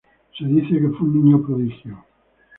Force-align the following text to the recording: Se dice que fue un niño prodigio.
Se 0.35 0.43
dice 0.45 0.79
que 0.81 0.89
fue 0.97 1.07
un 1.09 1.23
niño 1.23 1.45
prodigio. 1.45 2.03